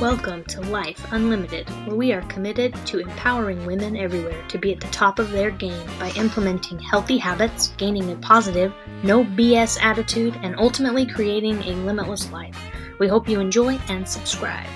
[0.00, 4.80] Welcome to Life Unlimited, where we are committed to empowering women everywhere to be at
[4.80, 10.36] the top of their game by implementing healthy habits, gaining a positive, no BS attitude,
[10.42, 12.58] and ultimately creating a limitless life.
[12.98, 14.66] We hope you enjoy and subscribe.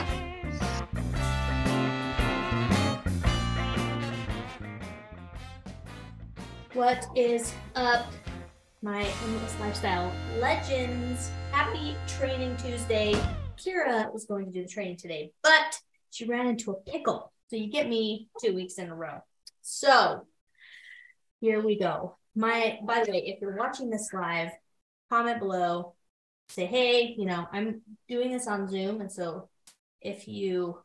[6.74, 8.06] What is up,
[8.82, 11.32] my limitless lifestyle legends?
[11.50, 13.21] Happy Training Tuesday.
[13.59, 15.81] Kira was going to do the training today, but
[16.11, 17.32] she ran into a pickle.
[17.48, 19.23] So you get me two weeks in a row.
[19.62, 20.27] So
[21.41, 22.16] here we go.
[22.34, 24.51] My by the way, if you're watching this live,
[25.10, 25.95] comment below,
[26.51, 29.01] say, hey, you know, I'm doing this on Zoom.
[29.01, 29.48] And so
[30.01, 30.79] if you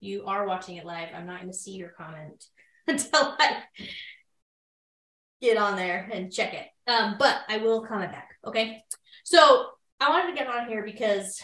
[0.00, 2.44] you are watching it live, I'm not going to see your comment
[2.86, 3.62] until I
[5.40, 6.66] get on there and check it.
[6.90, 8.30] Um, but I will comment back.
[8.44, 8.82] Okay.
[9.24, 9.66] So
[10.00, 11.40] I wanted to get on here because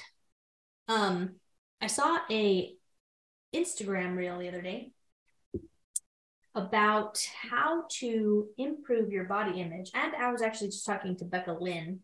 [0.88, 1.36] um
[1.80, 2.74] I saw a
[3.54, 4.92] Instagram reel the other day
[6.54, 7.18] about
[7.50, 9.90] how to improve your body image.
[9.94, 12.00] And I was actually just talking to Becca Lynn,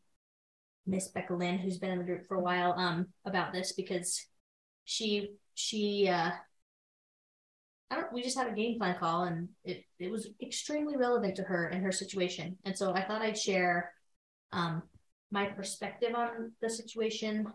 [0.86, 4.26] Miss Becca Lynn, who's been in the group for a while, um, about this because
[4.84, 6.32] she she uh
[7.90, 11.36] I don't we just had a game plan call and it, it was extremely relevant
[11.36, 12.58] to her and her situation.
[12.64, 13.92] And so I thought I'd share
[14.52, 14.82] um
[15.32, 17.46] my perspective on the situation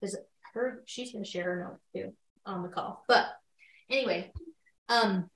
[0.00, 0.18] because
[0.52, 2.12] her she's gonna share her note too
[2.44, 3.04] on the call.
[3.08, 3.26] But
[3.88, 4.32] anyway,
[4.88, 5.30] um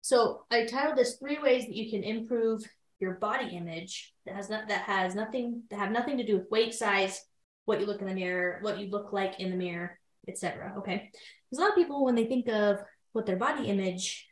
[0.00, 2.62] so I titled this three ways that you can improve
[3.00, 6.50] your body image that has not that has nothing that have nothing to do with
[6.50, 7.20] weight size,
[7.64, 10.74] what you look in the mirror, what you look like in the mirror, etc.
[10.78, 11.10] Okay.
[11.50, 12.78] Because a lot of people when they think of
[13.12, 14.26] what their body image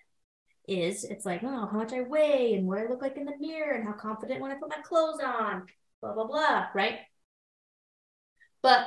[0.69, 3.37] is, it's like, oh, how much I weigh and what I look like in the
[3.39, 5.67] mirror and how confident when I put my clothes on,
[6.01, 6.99] blah, blah, blah, right?
[8.63, 8.87] But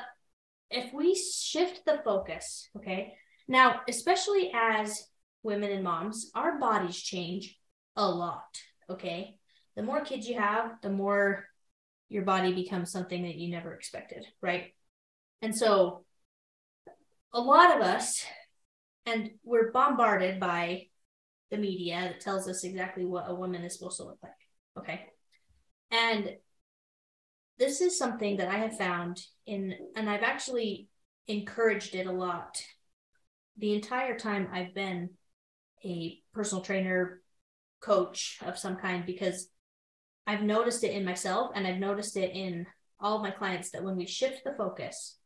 [0.70, 3.14] if we shift the focus, okay,
[3.48, 5.08] now, especially as
[5.42, 7.58] women and moms, our bodies change
[7.96, 8.58] a lot,
[8.90, 9.36] okay?
[9.76, 11.45] The more kids you have, the more
[12.10, 14.73] your body becomes something that you never expected, right?
[15.42, 16.06] And so,
[17.33, 18.26] a lot of us
[19.06, 20.88] and we're bombarded by
[21.52, 24.32] the media that tells us exactly what a woman is supposed to look like.
[24.78, 25.06] Okay.
[25.92, 26.36] And
[27.59, 30.87] this is something that I have found in, and I've actually
[31.27, 32.64] encouraged it a lot.
[33.58, 35.09] The entire time I've been
[35.86, 37.21] a personal trainer,
[37.81, 39.49] coach of some kind, because
[40.25, 42.65] I've noticed it in myself and I've noticed it in
[42.99, 45.17] all of my clients that when we shift the focus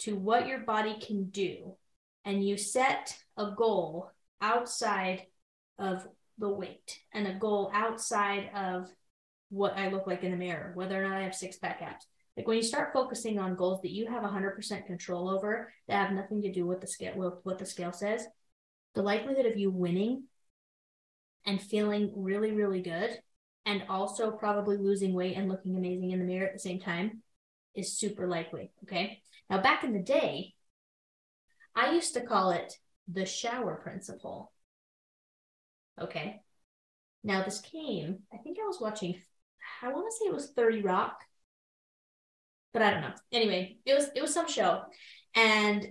[0.00, 1.76] to what your body can do
[2.24, 5.26] and you set a goal outside
[5.78, 6.06] of
[6.38, 8.88] the weight and a goal outside of
[9.50, 12.06] what I look like in the mirror, whether or not I have six pack abs.
[12.36, 16.16] Like when you start focusing on goals that you have 100% control over that have
[16.16, 18.24] nothing to do with the scale, with what the scale says,
[18.94, 20.24] the likelihood of you winning
[21.46, 23.18] and feeling really, really good
[23.66, 27.22] and also probably losing weight and looking amazing in the mirror at the same time
[27.74, 28.70] is super likely.
[28.84, 29.20] Okay.
[29.50, 30.54] Now, back in the day,
[31.74, 32.74] I used to call it
[33.06, 34.52] the shower principle.
[36.00, 36.40] Okay.
[37.24, 39.20] Now this came, I think I was watching,
[39.82, 41.20] I want to say it was 30 Rock,
[42.72, 43.14] but I don't know.
[43.32, 44.82] Anyway, it was it was some show.
[45.34, 45.86] And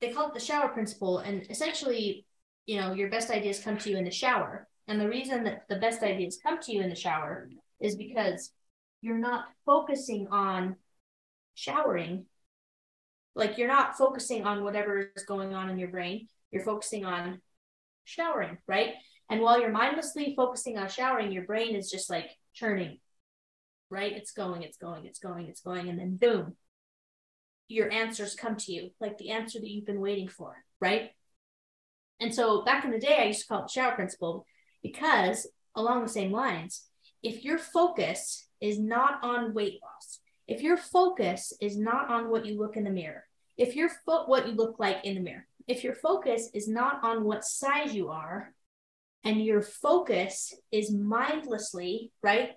[0.00, 1.18] they call it the shower principle.
[1.18, 2.24] And essentially,
[2.66, 4.68] you know, your best ideas come to you in the shower.
[4.88, 7.48] And the reason that the best ideas come to you in the shower
[7.80, 8.52] is because
[9.02, 10.76] you're not focusing on
[11.54, 12.26] showering
[13.34, 17.40] like you're not focusing on whatever is going on in your brain you're focusing on
[18.04, 18.94] showering right
[19.30, 22.98] and while you're mindlessly focusing on showering your brain is just like churning.
[23.90, 24.12] Right?
[24.12, 26.56] It's going it's going it's going it's going and then boom
[27.68, 31.10] your answers come to you like the answer that you've been waiting for right?
[32.20, 34.44] And so back in the day i used to call it the shower principle
[34.82, 36.86] because along the same lines
[37.22, 40.20] if your focus is not on weight loss
[40.50, 43.22] if your focus is not on what you look in the mirror,
[43.56, 47.04] if your foot what you look like in the mirror, if your focus is not
[47.04, 48.52] on what size you are,
[49.24, 52.50] and your focus is mindlessly, right,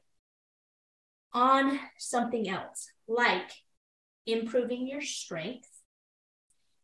[1.34, 3.52] on something else, like
[4.26, 5.70] improving your strength,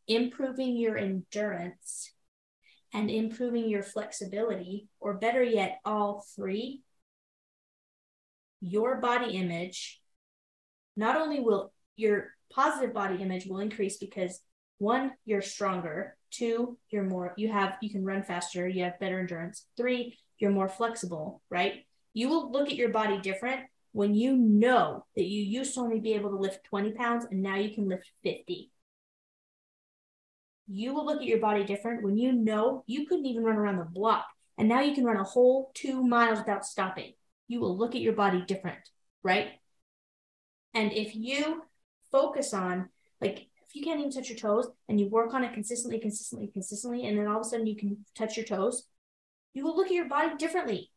[0.07, 2.11] improving your endurance,
[2.93, 6.81] and improving your flexibility, or better yet, all three,
[8.61, 10.01] your body image
[10.97, 14.41] not only will your positive body image will increase because
[14.79, 19.19] one you're stronger two you're more you have you can run faster you have better
[19.19, 23.61] endurance three you're more flexible right you will look at your body different
[23.91, 27.41] when you know that you used to only be able to lift 20 pounds and
[27.41, 28.71] now you can lift 50
[30.67, 33.77] you will look at your body different when you know you couldn't even run around
[33.77, 34.25] the block
[34.59, 37.13] and now you can run a whole two miles without stopping.
[37.47, 38.81] You will look at your body different,
[39.23, 39.51] right?
[40.73, 41.63] And if you
[42.11, 42.89] focus on,
[43.21, 46.47] like, if you can't even touch your toes and you work on it consistently, consistently,
[46.47, 48.87] consistently, and then all of a sudden you can touch your toes,
[49.53, 50.91] you will look at your body differently.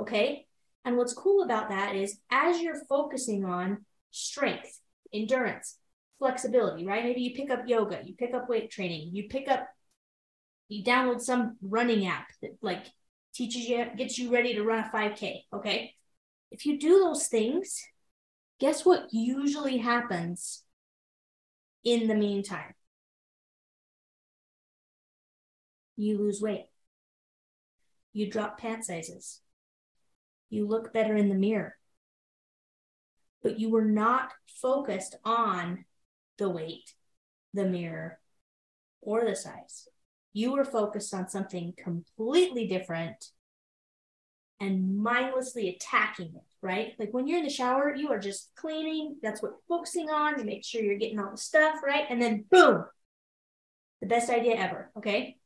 [0.00, 0.46] Okay.
[0.84, 4.80] And what's cool about that is as you're focusing on strength,
[5.12, 5.78] endurance,
[6.18, 7.04] flexibility, right?
[7.04, 9.68] Maybe you pick up yoga, you pick up weight training, you pick up,
[10.68, 12.86] you download some running app that like
[13.32, 15.42] teaches you, gets you ready to run a 5K.
[15.54, 15.94] Okay.
[16.50, 17.80] If you do those things,
[18.58, 20.64] guess what usually happens
[21.84, 22.74] in the meantime?
[25.96, 26.66] You lose weight.
[28.12, 29.40] You drop pant sizes.
[30.50, 31.76] You look better in the mirror.
[33.42, 35.84] But you were not focused on
[36.38, 36.94] the weight,
[37.54, 38.20] the mirror,
[39.00, 39.88] or the size.
[40.32, 43.30] You were focused on something completely different
[44.60, 46.92] and mindlessly attacking it, right?
[46.98, 49.16] Like when you're in the shower, you are just cleaning.
[49.22, 50.38] That's what focusing on.
[50.38, 52.04] You make sure you're getting all the stuff, right?
[52.08, 52.84] And then boom,
[54.00, 55.36] the best idea ever, okay?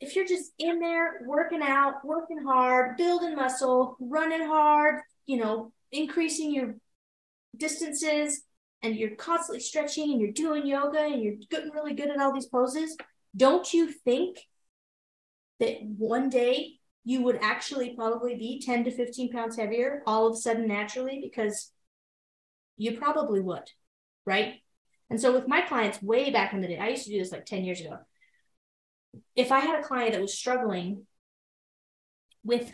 [0.00, 5.72] If you're just in there working out, working hard, building muscle, running hard, you know,
[5.92, 6.74] increasing your
[7.56, 8.42] distances,
[8.82, 12.32] and you're constantly stretching and you're doing yoga and you're getting really good at all
[12.32, 12.96] these poses,
[13.36, 14.38] don't you think
[15.60, 20.34] that one day you would actually probably be 10 to 15 pounds heavier all of
[20.34, 21.72] a sudden naturally because
[22.76, 23.68] you probably would,
[24.24, 24.54] right?
[25.10, 27.32] And so with my clients way back in the day, I used to do this
[27.32, 27.98] like 10 years ago.
[29.36, 31.06] If I had a client that was struggling
[32.44, 32.72] with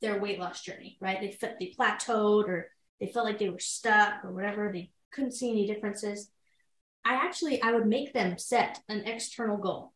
[0.00, 1.20] their weight loss journey, right?
[1.20, 2.70] They felt they plateaued or
[3.00, 6.30] they felt like they were stuck or whatever, they couldn't see any differences.
[7.04, 9.92] I actually I would make them set an external goal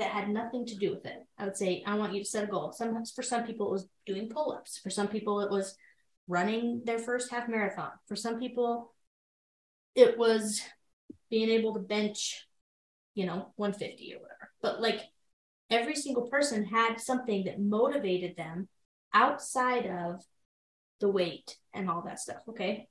[0.00, 1.26] that had nothing to do with it.
[1.38, 2.72] I would say, I want you to set a goal.
[2.72, 4.78] Sometimes for some people, it was doing pull ups.
[4.78, 5.76] For some people, it was
[6.26, 7.90] running their first half marathon.
[8.08, 8.92] For some people,
[9.94, 10.62] it was
[11.28, 12.46] being able to bench,
[13.14, 14.50] you know, 150 or whatever.
[14.62, 15.02] But like
[15.70, 18.68] every single person had something that motivated them
[19.12, 20.22] outside of
[21.00, 22.42] the weight and all that stuff.
[22.48, 22.88] Okay.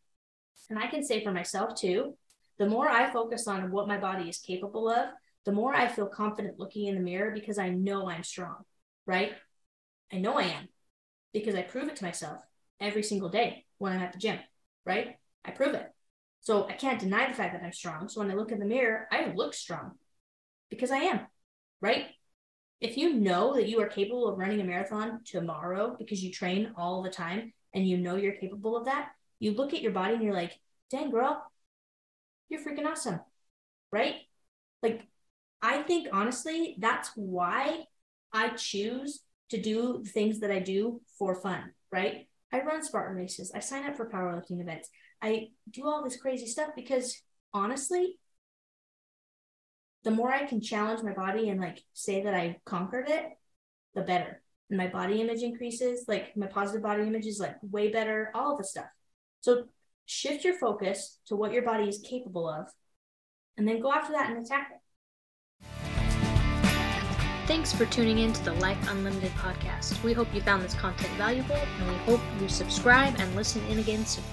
[0.69, 2.15] And I can say for myself too,
[2.59, 5.07] the more I focus on what my body is capable of,
[5.45, 8.63] the more I feel confident looking in the mirror because I know I'm strong,
[9.05, 9.31] right?
[10.11, 10.67] I know I am
[11.33, 12.41] because I prove it to myself
[12.79, 14.39] every single day when I'm at the gym,
[14.85, 15.15] right?
[15.45, 15.87] I prove it.
[16.41, 18.09] So I can't deny the fact that I'm strong.
[18.09, 19.93] So when I look in the mirror, I look strong
[20.69, 21.21] because I am,
[21.81, 22.07] right?
[22.81, 26.71] If you know that you are capable of running a marathon tomorrow because you train
[26.77, 29.09] all the time and you know you're capable of that,
[29.39, 30.57] you look at your body and you're like,
[30.89, 31.43] dang, girl,
[32.47, 33.19] you're freaking awesome,
[33.91, 34.15] right?
[34.81, 35.05] Like
[35.61, 37.83] I think honestly, that's why
[38.31, 42.27] I choose to do things that I do for fun, right?
[42.51, 43.51] I run Spartan races.
[43.53, 44.89] I sign up for powerlifting events.
[45.21, 47.21] I do all this crazy stuff because
[47.53, 48.17] honestly,
[50.03, 53.25] the more I can challenge my body and like say that I conquered it,
[53.95, 54.41] the better.
[54.69, 58.53] And my body image increases, like my positive body image is like way better, all
[58.53, 58.85] of the stuff.
[59.41, 59.65] So
[60.05, 62.67] shift your focus to what your body is capable of
[63.57, 64.78] and then go after that and attack it.
[67.49, 70.03] Thanks for tuning in to the Life Unlimited podcast.
[70.03, 73.79] We hope you found this content valuable and we hope you subscribe and listen in
[73.79, 74.23] again soon.